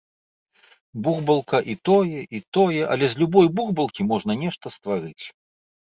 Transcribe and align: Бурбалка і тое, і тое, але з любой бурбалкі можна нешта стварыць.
Бурбалка 1.07 1.57
і 1.75 1.77
тое, 1.91 2.19
і 2.39 2.43
тое, 2.57 2.81
але 2.97 3.05
з 3.15 3.23
любой 3.23 3.47
бурбалкі 3.61 4.01
можна 4.11 4.31
нешта 4.45 4.77
стварыць. 4.81 5.25